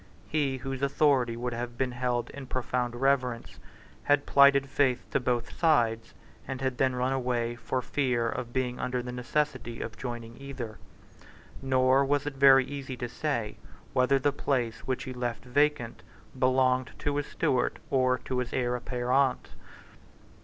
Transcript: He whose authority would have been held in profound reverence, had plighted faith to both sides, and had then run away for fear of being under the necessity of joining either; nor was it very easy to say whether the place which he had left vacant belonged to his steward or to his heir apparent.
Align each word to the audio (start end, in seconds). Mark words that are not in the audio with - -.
He 0.27 0.57
whose 0.57 0.81
authority 0.81 1.37
would 1.37 1.53
have 1.53 1.77
been 1.77 1.91
held 1.91 2.31
in 2.31 2.47
profound 2.47 2.95
reverence, 2.95 3.59
had 4.05 4.25
plighted 4.25 4.67
faith 4.67 5.05
to 5.11 5.19
both 5.19 5.55
sides, 5.55 6.15
and 6.47 6.59
had 6.59 6.79
then 6.79 6.95
run 6.95 7.13
away 7.13 7.53
for 7.55 7.83
fear 7.83 8.27
of 8.27 8.51
being 8.51 8.79
under 8.79 9.03
the 9.03 9.11
necessity 9.11 9.79
of 9.79 9.99
joining 9.99 10.41
either; 10.41 10.79
nor 11.61 12.03
was 12.03 12.25
it 12.25 12.33
very 12.33 12.65
easy 12.65 12.97
to 12.97 13.07
say 13.07 13.57
whether 13.93 14.17
the 14.17 14.31
place 14.31 14.79
which 14.87 15.03
he 15.03 15.11
had 15.11 15.17
left 15.17 15.45
vacant 15.45 16.01
belonged 16.39 16.93
to 16.97 17.17
his 17.17 17.27
steward 17.27 17.77
or 17.91 18.17
to 18.17 18.39
his 18.39 18.53
heir 18.53 18.75
apparent. 18.75 19.49